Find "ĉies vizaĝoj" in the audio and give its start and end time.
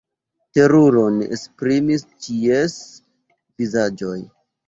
2.27-4.19